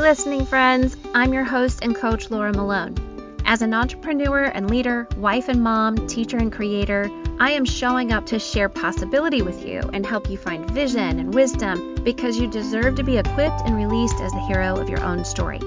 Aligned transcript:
Listening 0.00 0.46
friends, 0.46 0.96
I'm 1.14 1.34
your 1.34 1.44
host 1.44 1.80
and 1.82 1.94
coach, 1.94 2.30
Laura 2.30 2.52
Malone. 2.52 2.96
As 3.44 3.60
an 3.60 3.74
entrepreneur 3.74 4.44
and 4.44 4.70
leader, 4.70 5.06
wife 5.18 5.50
and 5.50 5.62
mom, 5.62 6.08
teacher 6.08 6.38
and 6.38 6.50
creator, 6.50 7.10
I 7.38 7.50
am 7.50 7.66
showing 7.66 8.10
up 8.10 8.24
to 8.26 8.38
share 8.38 8.70
possibility 8.70 9.42
with 9.42 9.64
you 9.64 9.80
and 9.92 10.04
help 10.04 10.30
you 10.30 10.38
find 10.38 10.68
vision 10.70 11.20
and 11.20 11.34
wisdom 11.34 11.96
because 12.02 12.38
you 12.38 12.50
deserve 12.50 12.94
to 12.94 13.04
be 13.04 13.18
equipped 13.18 13.60
and 13.66 13.76
released 13.76 14.20
as 14.22 14.32
the 14.32 14.46
hero 14.48 14.74
of 14.80 14.88
your 14.88 15.04
own 15.04 15.22
story. 15.22 15.60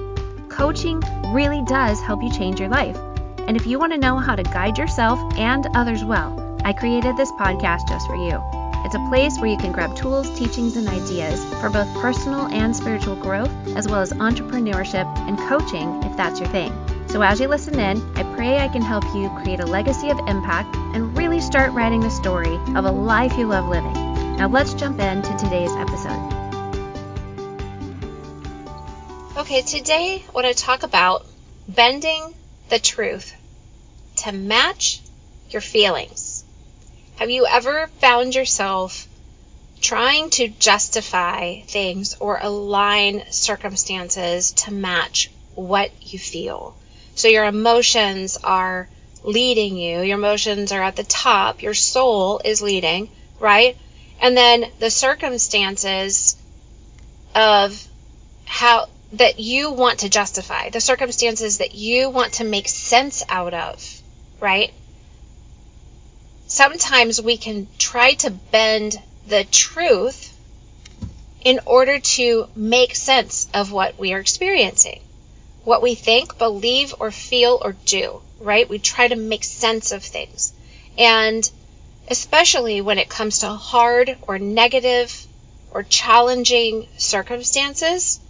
Coaching 0.48 1.00
really 1.32 1.62
does 1.68 2.00
help 2.00 2.20
you 2.20 2.32
change 2.32 2.58
your 2.58 2.68
life. 2.68 2.98
And 3.46 3.56
if 3.56 3.66
you 3.66 3.78
want 3.78 3.92
to 3.92 3.98
know 3.98 4.18
how 4.18 4.34
to 4.34 4.42
guide 4.42 4.76
yourself 4.76 5.20
and 5.38 5.68
others 5.76 6.02
well, 6.02 6.58
I 6.64 6.72
created 6.72 7.16
this 7.16 7.30
podcast 7.32 7.88
just 7.88 8.08
for 8.08 8.16
you. 8.16 8.63
It's 8.84 8.94
a 8.94 9.08
place 9.08 9.38
where 9.38 9.50
you 9.50 9.56
can 9.56 9.72
grab 9.72 9.96
tools, 9.96 10.28
teachings, 10.38 10.76
and 10.76 10.86
ideas 10.86 11.42
for 11.60 11.70
both 11.70 11.92
personal 12.02 12.46
and 12.48 12.76
spiritual 12.76 13.16
growth, 13.16 13.50
as 13.76 13.88
well 13.88 14.00
as 14.00 14.12
entrepreneurship 14.12 15.06
and 15.26 15.38
coaching 15.48 16.02
if 16.02 16.16
that's 16.16 16.38
your 16.38 16.48
thing. 16.50 16.72
So 17.08 17.22
as 17.22 17.40
you 17.40 17.48
listen 17.48 17.78
in, 17.78 18.02
I 18.16 18.24
pray 18.34 18.58
I 18.58 18.68
can 18.68 18.82
help 18.82 19.04
you 19.14 19.30
create 19.42 19.60
a 19.60 19.66
legacy 19.66 20.10
of 20.10 20.18
impact 20.26 20.76
and 20.76 21.16
really 21.16 21.40
start 21.40 21.72
writing 21.72 22.00
the 22.00 22.10
story 22.10 22.56
of 22.74 22.84
a 22.84 22.90
life 22.90 23.38
you 23.38 23.46
love 23.46 23.68
living. 23.68 23.92
Now 24.36 24.48
let's 24.48 24.74
jump 24.74 25.00
into 25.00 25.34
today's 25.36 25.70
episode. 25.72 26.34
Okay, 29.36 29.62
today 29.62 30.24
I 30.28 30.32
want 30.32 30.46
to 30.46 30.54
talk 30.54 30.82
about 30.82 31.24
bending 31.68 32.34
the 32.68 32.78
truth 32.78 33.34
to 34.16 34.32
match 34.32 35.00
your 35.50 35.62
feelings. 35.62 36.23
Have 37.16 37.30
you 37.30 37.46
ever 37.46 37.86
found 38.00 38.34
yourself 38.34 39.06
trying 39.80 40.30
to 40.30 40.48
justify 40.48 41.60
things 41.60 42.16
or 42.18 42.38
align 42.42 43.22
circumstances 43.30 44.50
to 44.52 44.72
match 44.72 45.30
what 45.54 45.92
you 46.12 46.18
feel? 46.18 46.76
So 47.14 47.28
your 47.28 47.44
emotions 47.44 48.36
are 48.42 48.88
leading 49.22 49.76
you, 49.76 50.00
your 50.00 50.18
emotions 50.18 50.72
are 50.72 50.82
at 50.82 50.96
the 50.96 51.04
top, 51.04 51.62
your 51.62 51.72
soul 51.74 52.40
is 52.44 52.60
leading, 52.60 53.08
right? 53.38 53.76
And 54.20 54.36
then 54.36 54.64
the 54.80 54.90
circumstances 54.90 56.36
of 57.34 57.80
how 58.44 58.88
that 59.12 59.38
you 59.38 59.70
want 59.70 60.00
to 60.00 60.08
justify, 60.08 60.70
the 60.70 60.80
circumstances 60.80 61.58
that 61.58 61.76
you 61.76 62.10
want 62.10 62.34
to 62.34 62.44
make 62.44 62.66
sense 62.66 63.22
out 63.28 63.54
of, 63.54 64.02
right? 64.40 64.72
Sometimes 66.54 67.20
we 67.20 67.36
can 67.36 67.66
try 67.78 68.14
to 68.14 68.30
bend 68.30 68.96
the 69.26 69.42
truth 69.42 70.32
in 71.42 71.58
order 71.66 71.98
to 71.98 72.46
make 72.54 72.94
sense 72.94 73.48
of 73.52 73.72
what 73.72 73.98
we 73.98 74.12
are 74.12 74.20
experiencing, 74.20 75.00
what 75.64 75.82
we 75.82 75.96
think, 75.96 76.38
believe, 76.38 76.94
or 77.00 77.10
feel, 77.10 77.58
or 77.60 77.72
do, 77.86 78.22
right? 78.38 78.68
We 78.68 78.78
try 78.78 79.08
to 79.08 79.16
make 79.16 79.42
sense 79.42 79.90
of 79.90 80.04
things. 80.04 80.52
And 80.96 81.50
especially 82.06 82.80
when 82.80 82.98
it 82.98 83.08
comes 83.08 83.40
to 83.40 83.48
hard 83.48 84.16
or 84.22 84.38
negative 84.38 85.26
or 85.72 85.82
challenging 85.82 86.86
circumstances, 86.98 88.20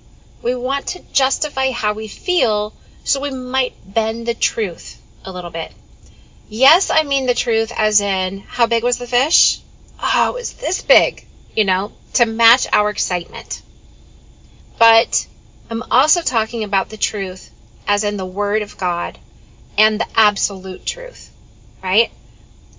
we 0.43 0.55
want 0.55 0.87
to 0.89 1.03
justify 1.13 1.73
how 1.73 1.93
we 1.93 2.09
feel, 2.09 2.73
so 3.05 3.21
we 3.21 3.31
might 3.31 3.75
bend 3.85 4.27
the 4.27 4.35
truth 4.35 4.99
a 5.27 5.33
little 5.33 5.51
bit. 5.51 5.75
Yes, 6.49 6.91
I 6.91 7.05
mean 7.05 7.27
the 7.27 7.35
truth, 7.35 7.73
as 7.75 8.03
in, 8.03 8.41
how 8.41 8.67
big 8.67 8.85
was 8.85 8.99
the 8.99 9.07
fish? 9.07 9.61
Oh, 10.03 10.31
it 10.31 10.35
was 10.35 10.53
this 10.53 10.83
big, 10.83 11.25
you 11.57 11.65
know, 11.65 11.93
to 12.15 12.27
match 12.27 12.67
our 12.71 12.91
excitement. 12.91 13.63
But 14.79 15.27
I'm 15.71 15.83
also 15.91 16.21
talking 16.21 16.63
about 16.63 16.91
the 16.91 16.99
truth, 16.99 17.51
as 17.89 18.05
in 18.05 18.19
the 18.19 18.27
Word 18.27 18.61
of 18.61 18.77
God 18.77 19.19
and 19.79 19.99
the 19.99 20.07
absolute 20.15 20.85
truth, 20.85 21.33
right? 21.83 22.11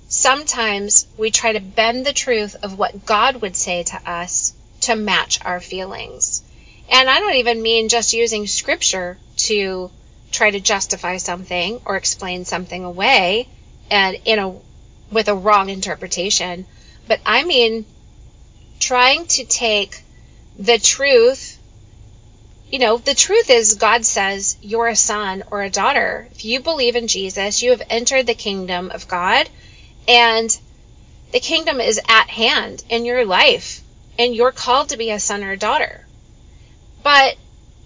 Sometimes 0.07 1.07
we 1.17 1.31
try 1.31 1.53
to 1.53 1.59
bend 1.59 2.05
the 2.05 2.13
truth 2.13 2.55
of 2.61 2.77
what 2.77 3.05
God 3.05 3.41
would 3.41 3.55
say 3.55 3.81
to 3.83 4.09
us 4.09 4.53
to 4.81 4.95
match 4.95 5.39
our 5.43 5.59
feelings. 5.59 6.43
And 6.89 7.09
I 7.09 7.19
don't 7.19 7.35
even 7.35 7.63
mean 7.63 7.89
just 7.89 8.13
using 8.13 8.45
scripture 8.45 9.17
to 9.37 9.89
try 10.31 10.51
to 10.51 10.59
justify 10.59 11.17
something 11.17 11.81
or 11.85 11.95
explain 11.95 12.45
something 12.45 12.83
away 12.83 13.47
and 13.89 14.17
in 14.25 14.39
a 14.39 14.55
with 15.11 15.27
a 15.27 15.35
wrong 15.35 15.69
interpretation. 15.69 16.65
But 17.07 17.21
I 17.25 17.43
mean 17.43 17.85
trying 18.79 19.25
to 19.27 19.45
take 19.45 20.03
the 20.57 20.77
truth 20.77 21.59
you 22.69 22.79
know, 22.79 22.97
the 22.97 23.13
truth 23.13 23.49
is 23.49 23.75
God 23.75 24.05
says 24.05 24.57
you're 24.61 24.87
a 24.87 24.95
son 24.95 25.43
or 25.51 25.61
a 25.61 25.69
daughter. 25.69 26.27
If 26.31 26.45
you 26.45 26.59
believe 26.59 26.95
in 26.95 27.07
Jesus, 27.07 27.61
you 27.61 27.69
have 27.69 27.83
entered 27.89 28.25
the 28.25 28.33
kingdom 28.33 28.91
of 28.91 29.07
God 29.07 29.47
and 30.07 30.57
the 31.31 31.39
kingdom 31.39 31.79
is 31.79 32.01
at 32.07 32.29
hand 32.29 32.83
in 32.89 33.05
your 33.05 33.23
life 33.25 33.81
and 34.17 34.35
you're 34.35 34.51
called 34.51 34.89
to 34.89 34.97
be 34.97 35.11
a 35.11 35.19
son 35.19 35.43
or 35.43 35.51
a 35.51 35.57
daughter. 35.57 36.05
But 37.03 37.37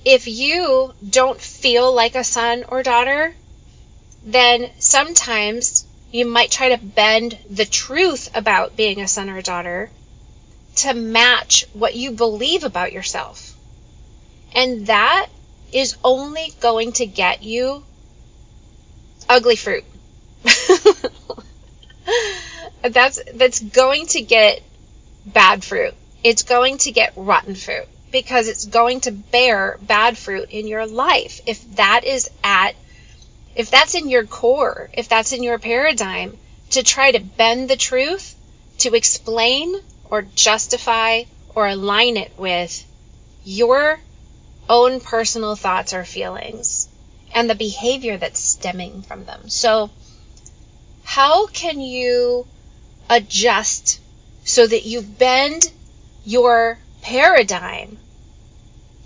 if 0.05 0.27
you 0.27 0.93
don't 1.07 1.39
feel 1.39 1.93
like 1.93 2.15
a 2.15 2.23
son 2.23 2.63
or 2.67 2.81
daughter, 2.83 3.33
then 4.23 4.69
sometimes 4.79 5.85
you 6.11 6.25
might 6.25 6.51
try 6.51 6.69
to 6.75 6.83
bend 6.83 7.37
the 7.49 7.65
truth 7.65 8.29
about 8.33 8.75
being 8.75 8.99
a 9.01 9.07
son 9.07 9.29
or 9.29 9.37
a 9.37 9.43
daughter 9.43 9.89
to 10.77 10.93
match 10.93 11.65
what 11.73 11.95
you 11.95 12.11
believe 12.11 12.63
about 12.63 12.93
yourself. 12.93 13.55
And 14.53 14.87
that 14.87 15.27
is 15.71 15.97
only 16.03 16.53
going 16.59 16.93
to 16.93 17.05
get 17.05 17.43
you 17.43 17.83
ugly 19.27 19.55
fruit. 19.55 19.83
that's 22.81 23.19
that's 23.35 23.59
going 23.59 24.07
to 24.07 24.21
get 24.21 24.61
bad 25.25 25.63
fruit. 25.63 25.93
It's 26.23 26.43
going 26.43 26.77
to 26.79 26.91
get 26.91 27.13
rotten 27.15 27.55
fruit 27.55 27.87
because 28.11 28.47
it's 28.47 28.65
going 28.65 29.01
to 29.01 29.11
bear 29.11 29.77
bad 29.81 30.17
fruit 30.17 30.49
in 30.49 30.67
your 30.67 30.87
life 30.87 31.41
if 31.45 31.75
that 31.75 32.03
is 32.03 32.29
at 32.43 32.75
if 33.55 33.71
that's 33.71 33.95
in 33.95 34.09
your 34.09 34.25
core, 34.25 34.89
if 34.93 35.09
that's 35.09 35.33
in 35.33 35.43
your 35.43 35.59
paradigm, 35.59 36.37
to 36.71 36.83
try 36.83 37.11
to 37.11 37.19
bend 37.19 37.69
the 37.69 37.77
truth, 37.77 38.35
to 38.79 38.95
explain 38.95 39.75
or 40.09 40.21
justify 40.21 41.23
or 41.55 41.67
align 41.67 42.17
it 42.17 42.31
with 42.37 42.85
your 43.43 43.99
own 44.69 44.99
personal 44.99 45.55
thoughts 45.55 45.93
or 45.93 46.05
feelings 46.05 46.87
and 47.33 47.49
the 47.49 47.55
behavior 47.55 48.17
that's 48.17 48.39
stemming 48.39 49.01
from 49.01 49.25
them. 49.25 49.49
So, 49.49 49.89
how 51.03 51.47
can 51.47 51.81
you 51.81 52.45
adjust 53.09 53.99
so 54.45 54.65
that 54.65 54.85
you 54.85 55.01
bend 55.01 55.71
your 56.25 56.77
paradigm 57.01 57.97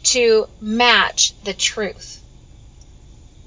to 0.03 0.47
match 0.59 1.33
the 1.43 1.53
truth? 1.53 2.22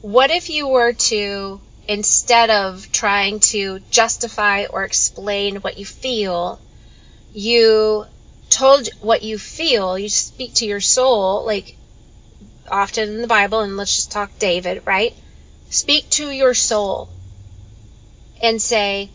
What 0.02 0.30
if 0.30 0.50
you 0.50 0.68
were 0.68 0.92
to, 0.92 1.60
instead 1.88 2.50
of 2.50 2.90
trying 2.92 3.40
to 3.40 3.80
justify 3.90 4.64
or 4.66 4.84
explain 4.84 5.56
what 5.56 5.78
you 5.78 5.86
feel, 5.86 6.60
you 7.32 8.06
told 8.50 8.88
what 9.00 9.22
you 9.22 9.38
feel, 9.38 9.98
you 9.98 10.08
speak 10.08 10.54
to 10.54 10.66
your 10.66 10.80
soul, 10.80 11.44
like 11.44 11.76
often 12.68 13.08
in 13.08 13.22
the 13.22 13.26
Bible, 13.26 13.60
and 13.60 13.76
let's 13.76 13.94
just 13.94 14.12
talk 14.12 14.38
David, 14.38 14.82
right? 14.86 15.14
Speak 15.70 16.08
to 16.10 16.30
your 16.30 16.54
soul 16.54 17.08
and 18.42 18.60
say, 18.60 19.10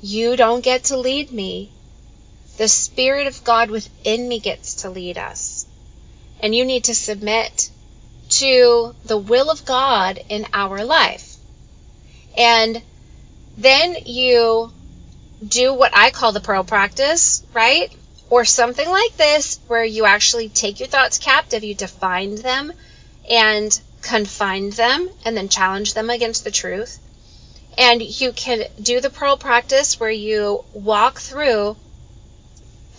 You 0.00 0.36
don't 0.36 0.64
get 0.64 0.84
to 0.84 0.96
lead 0.96 1.32
me. 1.32 1.70
The 2.58 2.68
Spirit 2.68 3.26
of 3.26 3.42
God 3.44 3.70
within 3.70 4.28
me 4.28 4.38
gets 4.38 4.82
to 4.82 4.90
lead 4.90 5.18
us. 5.18 5.66
And 6.40 6.54
you 6.54 6.64
need 6.64 6.84
to 6.84 6.94
submit 6.94 7.69
to 8.40 8.94
the 9.04 9.18
will 9.18 9.50
of 9.50 9.66
God 9.66 10.18
in 10.28 10.46
our 10.54 10.82
life. 10.84 11.36
And 12.38 12.82
then 13.58 13.96
you 14.06 14.72
do 15.46 15.74
what 15.74 15.92
I 15.94 16.10
call 16.10 16.32
the 16.32 16.40
pearl 16.40 16.64
practice, 16.64 17.44
right? 17.52 17.94
Or 18.30 18.46
something 18.46 18.88
like 18.88 19.16
this, 19.16 19.60
where 19.66 19.84
you 19.84 20.06
actually 20.06 20.48
take 20.48 20.80
your 20.80 20.88
thoughts 20.88 21.18
captive, 21.18 21.64
you 21.64 21.74
define 21.74 22.36
them 22.36 22.72
and 23.28 23.78
confine 24.00 24.70
them, 24.70 25.10
and 25.24 25.36
then 25.36 25.50
challenge 25.50 25.92
them 25.92 26.08
against 26.08 26.44
the 26.44 26.50
truth. 26.50 26.98
And 27.76 28.00
you 28.00 28.32
can 28.32 28.64
do 28.80 29.00
the 29.00 29.10
pearl 29.10 29.36
practice 29.36 30.00
where 30.00 30.10
you 30.10 30.64
walk 30.72 31.18
through 31.18 31.76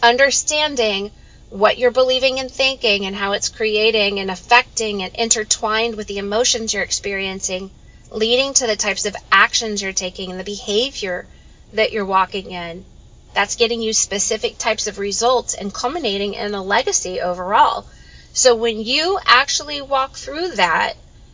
understanding 0.04 1.12
what 1.52 1.78
you're 1.78 1.92
believing 1.92 2.40
and 2.40 2.50
thinking 2.50 3.06
and 3.06 3.14
how 3.14 3.34
it's 3.34 3.50
creating 3.50 4.20
and 4.22 4.32
affecting 4.32 5.04
and 5.04 5.14
intertwined 5.16 5.96
with 5.96 6.08
the 6.08 6.18
emotions 6.18 6.74
you're 6.74 6.82
experiencing, 6.82 7.70
leading 8.10 8.54
to 8.54 8.66
the 8.66 8.78
types 8.78 9.06
of 9.06 9.16
actions 9.30 9.82
you're 9.82 9.92
taking 9.92 10.32
and 10.32 10.40
the 10.40 10.46
behavior 10.46 11.28
that 11.74 11.92
you're 11.92 12.06
walking 12.06 12.52
in. 12.52 12.86
That's 13.34 13.58
getting 13.58 13.82
you 13.82 13.92
specific 13.92 14.58
types 14.58 14.88
of 14.88 14.98
results 14.98 15.54
and 15.54 15.74
culminating 15.74 16.36
in 16.36 16.54
a 16.54 16.64
legacy 16.64 17.20
overall. 17.20 17.86
So 18.32 18.56
when 18.56 18.80
you 18.80 19.20
actually 19.26 19.82
walk 19.82 20.16
through 20.16 20.52
that, 20.52 20.94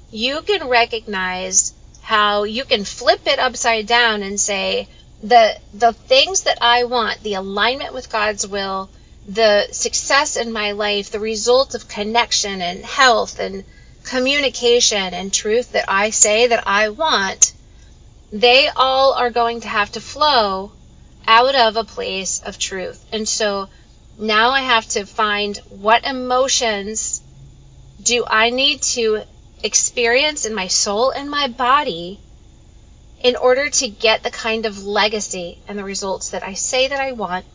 you 0.09 0.41
can 0.41 0.67
recognize 0.67 1.73
how 2.01 2.43
you 2.43 2.65
can 2.65 2.85
flip 2.85 3.21
it 3.27 3.37
upside 3.37 3.85
down 3.85 4.23
and 4.23 4.39
say, 4.39 4.87
the 5.21 5.57
the 5.73 5.93
things 5.93 6.43
that 6.43 6.57
I 6.61 6.85
want, 6.85 7.21
the 7.21 7.35
alignment 7.35 7.93
with 7.93 8.11
God's 8.11 8.47
will, 8.47 8.89
the 9.27 9.67
success 9.71 10.37
in 10.37 10.51
my 10.51 10.71
life, 10.71 11.11
the 11.11 11.19
result 11.19 11.75
of 11.75 11.87
connection 11.87 12.61
and 12.61 12.83
health 12.85 13.39
and 13.39 13.65
communication 14.03 15.13
and 15.13 15.33
truth 15.33 15.73
that 15.73 15.85
I 15.89 16.11
say 16.11 16.47
that 16.47 16.65
I 16.65 16.89
want, 16.89 17.51
they 18.31 18.69
all 18.69 19.13
are 19.13 19.29
going 19.29 19.61
to 19.61 19.67
have 19.67 19.91
to 19.93 20.01
flow 20.01 20.71
out 21.27 21.55
of 21.55 21.75
a 21.75 21.83
place 21.83 22.41
of 22.41 22.57
truth. 22.57 23.05
And 23.11 23.27
so 23.27 23.67
now 24.17 24.51
I 24.51 24.61
have 24.61 24.87
to 24.89 25.05
find 25.05 25.57
what 25.69 26.05
emotions 26.05 27.21
do 28.01 28.23
I 28.25 28.49
need 28.49 28.81
to 28.93 29.23
experience 29.61 30.45
in 30.45 30.53
my 30.55 30.67
soul 30.67 31.11
and 31.11 31.29
my 31.29 31.49
body 31.49 32.19
in 33.21 33.35
order 33.35 33.69
to 33.69 33.89
get 33.89 34.23
the 34.23 34.31
kind 34.31 34.65
of 34.65 34.85
legacy 34.85 35.57
and 35.67 35.77
the 35.77 35.83
results 35.83 36.29
that 36.29 36.43
I 36.43 36.53
say 36.53 36.87
that 36.87 36.99
I 36.99 37.11
want? 37.11 37.45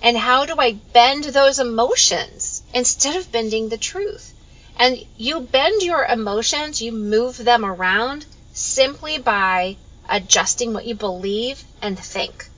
And 0.00 0.16
how 0.16 0.46
do 0.46 0.56
I 0.58 0.72
bend 0.72 1.24
those 1.24 1.58
emotions 1.58 2.62
instead 2.72 3.16
of 3.16 3.32
bending 3.32 3.68
the 3.68 3.78
truth? 3.78 4.32
And 4.78 5.04
you 5.16 5.40
bend 5.40 5.82
your 5.82 6.04
emotions, 6.04 6.80
you 6.80 6.92
move 6.92 7.36
them 7.36 7.64
around 7.64 8.26
simply 8.52 9.18
by 9.18 9.76
adjusting 10.08 10.72
what 10.72 10.86
you 10.86 10.94
believe 10.94 11.62
and 11.82 11.98
think. 11.98 12.48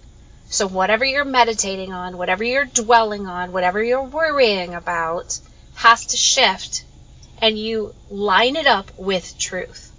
So, 0.48 0.66
whatever 0.66 1.04
you're 1.04 1.24
meditating 1.24 1.92
on, 1.92 2.18
whatever 2.18 2.44
you're 2.44 2.64
dwelling 2.64 3.26
on, 3.26 3.52
whatever 3.52 3.82
you're 3.82 4.02
worrying 4.02 4.74
about 4.74 5.38
has 5.76 6.06
to 6.06 6.16
shift 6.16 6.84
and 7.40 7.58
you 7.58 7.94
line 8.10 8.56
it 8.56 8.66
up 8.66 8.90
with 8.98 9.38
truth. 9.38 9.92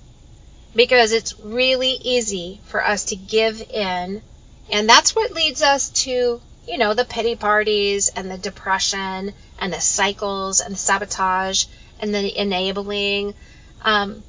Because 0.76 1.12
it's 1.12 1.40
really 1.40 1.92
easy 1.92 2.60
for 2.66 2.86
us 2.86 3.06
to 3.06 3.16
give 3.16 3.62
in, 3.62 4.22
and 4.70 4.88
that's 4.88 5.16
what 5.16 5.32
leads 5.34 5.62
us 5.62 5.90
to, 5.90 6.40
you 6.68 6.78
know, 6.78 6.94
the 6.94 7.06
pity 7.06 7.36
parties 7.36 8.10
and 8.10 8.30
the 8.30 8.38
depression 8.38 9.34
and 9.60 9.74
the 9.74 9.81
cycles 9.81 10.62
and 10.62 10.74
the 10.74 10.80
sabotage 10.80 11.66
and 12.00 12.13
the 12.13 12.40
enabling. 12.40 13.34
Um, 13.81 14.24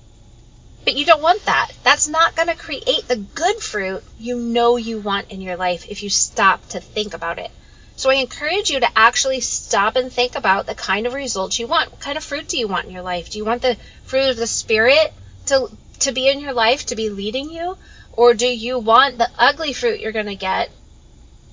but 0.84 0.94
you 0.94 1.05
don't 1.05 1.23
want 1.23 1.44
that. 1.44 1.70
That's 1.84 2.08
not 2.08 2.34
going 2.34 2.49
to 2.49 2.56
create 2.56 3.06
the 3.06 3.17
good 3.17 3.56
fruit 3.56 4.02
you 4.19 4.37
know 4.37 4.76
you 4.76 4.99
want 4.99 5.31
in 5.31 5.40
your 5.40 5.56
life 5.56 5.88
if 5.88 6.02
you 6.02 6.11
stop 6.11 6.69
to 6.70 6.81
think 6.81 7.14
about 7.14 7.38
it. 7.38 7.50
So 7.94 8.11
I 8.11 8.14
encourage 8.14 8.70
you 8.70 8.81
to 8.81 8.99
actually 8.99 9.40
stop 9.40 9.96
and 9.96 10.11
think 10.11 10.34
about 10.34 10.67
the 10.67 10.75
kind 10.75 11.06
of 11.06 11.12
results 11.12 11.58
you 11.58 11.67
want. 11.67 11.93
What 11.93 12.00
kind 12.00 12.17
of 12.17 12.25
fruit 12.25 12.49
do 12.49 12.58
you 12.58 12.67
want 12.67 12.87
in 12.87 12.93
your 12.93 13.02
life? 13.02 13.31
Do 13.31 13.38
you 13.38 13.44
want 13.44 13.62
the 13.62 13.76
fruit 14.05 14.31
of 14.31 14.37
the 14.37 14.46
spirit 14.46 15.12
to 15.46 15.69
to 16.00 16.12
be 16.12 16.29
in 16.29 16.40
your 16.40 16.52
life, 16.52 16.87
to 16.87 16.96
be 16.96 17.11
leading 17.11 17.50
you? 17.50 17.76
Or 18.14 18.34
do 18.34 18.46
you 18.46 18.79
want 18.79 19.19
the 19.19 19.31
ugly 19.38 19.73
fruit 19.73 20.00
you're 20.00 20.12
going 20.12 20.26
to 20.26 20.34
get 20.34 20.70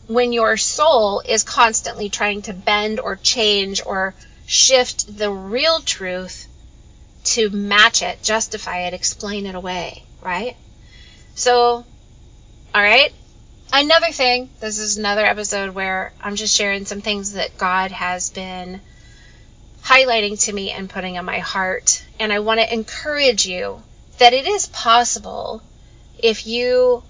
when 0.10 0.34
your 0.34 0.58
soul 0.58 1.22
is 1.24 1.44
constantly 1.44 2.10
trying 2.10 2.42
to 2.42 2.52
bend 2.52 3.00
or 3.00 3.16
change 3.16 3.80
or 3.86 4.16
shift 4.48 5.16
the 5.16 5.32
real 5.32 5.82
truth 5.82 6.48
to 7.24 7.52
match 7.52 8.02
it, 8.02 8.24
justify 8.24 8.88
it, 8.88 8.96
explain 8.96 9.46
it 9.46 9.54
away, 9.54 10.02
right? 10.24 10.58
So, 11.36 11.86
all 12.74 12.82
right. 12.82 13.14
Another 13.72 14.12
thing, 14.12 14.50
this 14.60 14.80
is 14.80 14.98
another 14.98 15.24
episode 15.24 15.76
where 15.76 16.12
I'm 16.20 16.36
just 16.36 16.56
sharing 16.56 16.86
some 16.86 17.02
things 17.02 17.34
that 17.34 17.60
God 17.60 17.92
has 17.92 18.32
been 18.32 18.82
highlighting 19.84 20.44
to 20.46 20.54
me 20.54 20.72
and 20.72 20.90
putting 20.90 21.20
on 21.20 21.26
my 21.26 21.38
heart. 21.38 22.04
And 22.20 22.34
I 22.34 22.40
want 22.40 22.60
to 22.62 22.74
encourage 22.74 23.46
you 23.46 23.84
that 24.18 24.34
it 24.34 24.48
is 24.48 24.66
possible 24.66 25.62
if 26.18 26.48
you 26.48 27.04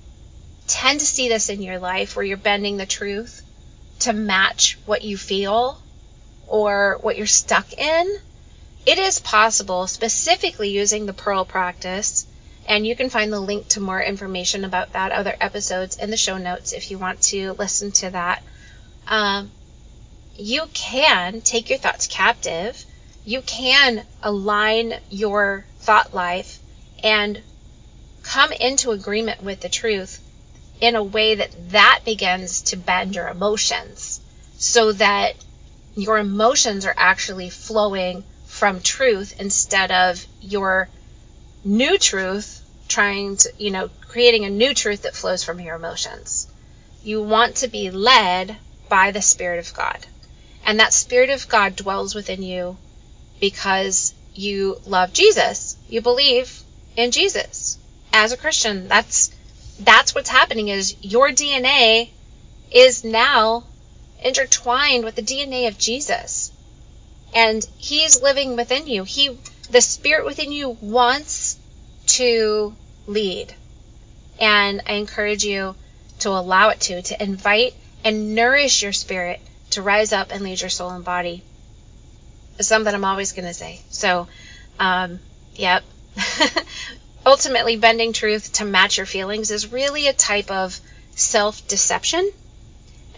tend 0.69 0.99
to 0.99 1.05
see 1.05 1.27
this 1.27 1.49
in 1.49 1.61
your 1.61 1.79
life 1.79 2.15
where 2.15 2.23
you're 2.23 2.37
bending 2.37 2.77
the 2.77 2.85
truth 2.85 3.41
to 3.99 4.13
match 4.13 4.77
what 4.85 5.01
you 5.01 5.17
feel 5.17 5.81
or 6.47 6.99
what 7.01 7.17
you're 7.17 7.27
stuck 7.27 7.73
in, 7.73 8.17
it 8.85 8.97
is 8.97 9.19
possible, 9.19 9.87
specifically 9.87 10.69
using 10.69 11.05
the 11.05 11.13
Pearl 11.13 11.43
practice, 11.43 12.25
and 12.67 12.85
you 12.85 12.95
can 12.95 13.09
find 13.09 13.33
the 13.33 13.39
link 13.39 13.67
to 13.69 13.79
more 13.79 14.01
information 14.01 14.63
about 14.63 14.93
that 14.93 15.11
other 15.11 15.35
episodes 15.41 15.97
in 15.97 16.11
the 16.11 16.17
show 16.17 16.37
notes 16.37 16.71
if 16.71 16.91
you 16.91 16.97
want 16.97 17.21
to 17.23 17.53
listen 17.53 17.91
to 17.91 18.11
that. 18.11 18.43
Um, 19.07 19.51
you 20.35 20.67
can 20.73 21.41
take 21.41 21.69
your 21.69 21.79
thoughts 21.79 22.07
captive. 22.07 22.85
You 23.25 23.41
can 23.41 24.05
align 24.23 24.93
your 25.09 25.65
thought 25.79 26.13
life 26.13 26.59
and 27.03 27.41
come 28.23 28.51
into 28.53 28.91
agreement 28.91 29.43
with 29.43 29.61
the 29.61 29.69
truth 29.69 30.18
in 30.81 30.95
a 30.95 31.03
way 31.03 31.35
that 31.35 31.71
that 31.71 32.01
begins 32.05 32.61
to 32.61 32.77
bend 32.77 33.15
your 33.15 33.27
emotions 33.27 34.21
so 34.57 34.91
that 34.93 35.35
your 35.95 36.17
emotions 36.17 36.85
are 36.85 36.95
actually 36.97 37.49
flowing 37.49 38.23
from 38.45 38.81
truth 38.81 39.33
instead 39.39 39.91
of 39.91 40.25
your 40.41 40.89
new 41.63 41.97
truth 41.97 42.61
trying 42.87 43.37
to, 43.37 43.51
you 43.57 43.71
know, 43.71 43.89
creating 44.07 44.45
a 44.45 44.49
new 44.49 44.73
truth 44.73 45.03
that 45.03 45.15
flows 45.15 45.43
from 45.43 45.59
your 45.59 45.75
emotions. 45.75 46.47
You 47.03 47.21
want 47.21 47.57
to 47.57 47.67
be 47.67 47.91
led 47.91 48.57
by 48.89 49.11
the 49.11 49.21
Spirit 49.21 49.59
of 49.59 49.73
God. 49.73 50.05
And 50.65 50.79
that 50.79 50.93
Spirit 50.93 51.29
of 51.29 51.47
God 51.47 51.75
dwells 51.75 52.15
within 52.15 52.43
you 52.43 52.77
because 53.39 54.13
you 54.33 54.77
love 54.85 55.13
Jesus. 55.13 55.77
You 55.87 56.01
believe 56.01 56.61
in 56.95 57.11
Jesus. 57.11 57.77
As 58.11 58.31
a 58.31 58.37
Christian, 58.37 58.87
that's 58.87 59.31
that's 59.79 60.13
what's 60.13 60.29
happening 60.29 60.67
is 60.67 60.95
your 61.01 61.29
DNA 61.29 62.09
is 62.71 63.03
now 63.03 63.63
intertwined 64.21 65.03
with 65.03 65.15
the 65.15 65.21
DNA 65.21 65.67
of 65.67 65.77
Jesus. 65.77 66.51
And 67.33 67.65
he's 67.77 68.21
living 68.21 68.55
within 68.55 68.87
you. 68.87 69.03
He 69.03 69.37
the 69.69 69.81
spirit 69.81 70.25
within 70.25 70.51
you 70.51 70.77
wants 70.81 71.57
to 72.07 72.75
lead. 73.07 73.53
And 74.39 74.81
I 74.87 74.93
encourage 74.93 75.43
you 75.43 75.75
to 76.19 76.29
allow 76.29 76.69
it 76.69 76.79
to, 76.81 77.01
to 77.01 77.23
invite 77.23 77.75
and 78.03 78.33
nourish 78.35 78.81
your 78.81 78.93
spirit 78.93 79.39
to 79.71 79.81
rise 79.81 80.11
up 80.11 80.31
and 80.31 80.43
lead 80.43 80.59
your 80.59 80.69
soul 80.69 80.89
and 80.89 81.05
body. 81.05 81.43
It's 82.57 82.67
something 82.67 82.93
I'm 82.93 83.05
always 83.05 83.31
going 83.33 83.47
to 83.47 83.53
say. 83.53 83.79
So, 83.89 84.27
um, 84.79 85.19
yep. 85.55 85.83
Ultimately, 87.29 87.75
bending 87.75 88.11
truth 88.11 88.53
to 88.53 88.65
match 88.65 88.97
your 88.97 89.05
feelings 89.05 89.51
is 89.51 89.71
really 89.71 90.07
a 90.07 90.13
type 90.13 90.49
of 90.49 90.79
self 91.15 91.67
deception 91.67 92.27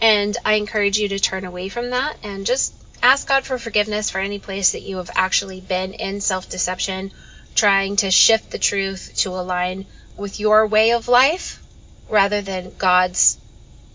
and 0.02 0.36
I 0.44 0.56
encourage 0.56 0.98
you 0.98 1.08
to 1.08 1.18
turn 1.18 1.46
away 1.46 1.70
from 1.70 1.88
that 1.90 2.18
and 2.22 2.44
just 2.44 2.74
ask 3.02 3.26
God 3.26 3.44
for 3.44 3.56
forgiveness 3.58 4.10
for 4.10 4.18
any 4.18 4.38
place 4.38 4.72
that 4.72 4.82
you 4.82 4.98
have 4.98 5.10
actually 5.14 5.62
been 5.62 5.94
in 5.94 6.20
self 6.20 6.50
deception, 6.50 7.10
trying 7.54 7.96
to 7.96 8.10
shift 8.10 8.50
the 8.50 8.58
truth 8.58 9.12
to 9.22 9.30
align 9.30 9.86
with 10.18 10.38
your 10.38 10.66
way 10.66 10.92
of 10.92 11.08
life 11.08 11.62
rather 12.10 12.42
than 12.42 12.74
God's 12.76 13.38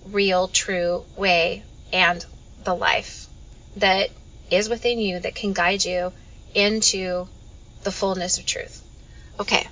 real, 0.07 0.47
true 0.47 1.05
way 1.15 1.63
and 1.93 2.25
the 2.63 2.73
life 2.73 3.27
that 3.75 4.09
is 4.49 4.67
within 4.67 4.97
you 4.97 5.19
that 5.19 5.35
can 5.35 5.53
guide 5.53 5.85
you 5.85 6.11
into 6.55 7.27
the 7.83 7.91
fullness 7.91 8.39
of 8.39 8.47
truth. 8.47 8.81
Okay. 9.39 9.67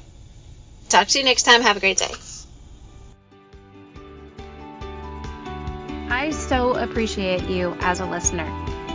Talk 0.95 1.09
to 1.09 1.19
you 1.19 1.25
next 1.25 1.43
time. 1.43 1.61
Have 1.61 1.75
a 1.75 1.81
great 1.81 1.97
day. 1.97 2.07
I 6.09 6.29
so 6.29 6.75
appreciate 6.75 7.49
you 7.49 7.75
as 7.81 7.99
a 7.99 8.05
listener. 8.05 8.45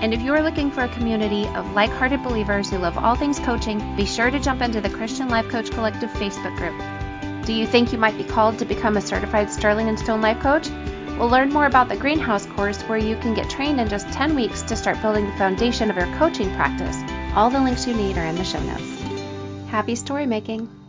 And 0.01 0.15
if 0.15 0.23
you 0.23 0.33
are 0.33 0.43
looking 0.43 0.71
for 0.71 0.81
a 0.81 0.89
community 0.89 1.47
of 1.49 1.71
like 1.75 1.91
hearted 1.91 2.23
believers 2.23 2.71
who 2.71 2.79
love 2.79 2.97
all 2.97 3.17
things 3.17 3.39
coaching, 3.39 3.97
be 3.97 4.07
sure 4.07 4.31
to 4.31 4.41
jump 4.41 4.63
into 4.63 4.81
the 4.81 4.89
Christian 4.89 5.29
Life 5.29 5.51
Coach 5.51 5.71
Collective 5.73 6.09
Facebook 6.13 6.57
group. 6.57 7.45
Do 7.45 7.53
you 7.53 7.67
think 7.67 7.93
you 7.93 7.99
might 7.99 8.17
be 8.17 8.25
called 8.25 8.59
to 8.61 8.65
become 8.65 8.97
a 8.97 9.03
certified 9.03 9.51
Sterling 9.51 9.91
and 9.91 9.99
Stone 9.99 10.23
Life 10.23 10.41
Coach? 10.41 10.71
We'll 11.19 11.29
learn 11.29 11.53
more 11.53 11.67
about 11.67 11.91
the 11.91 11.97
Greenhouse 11.99 12.47
course 12.47 12.81
where 12.85 12.97
you 12.97 13.17
can 13.17 13.35
get 13.35 13.51
trained 13.51 13.79
in 13.79 13.91
just 13.91 14.09
10 14.09 14.35
weeks 14.35 14.63
to 14.63 14.75
start 14.75 15.03
building 15.03 15.27
the 15.27 15.37
foundation 15.37 15.91
of 15.91 15.97
your 15.97 16.11
coaching 16.17 16.51
practice. 16.55 16.97
All 17.37 17.51
the 17.51 17.61
links 17.61 17.87
you 17.87 17.95
need 17.95 18.17
are 18.17 18.25
in 18.25 18.37
the 18.37 18.45
show 18.45 18.63
notes. 18.63 19.03
Happy 19.69 19.95
story 19.95 20.25
making! 20.25 20.80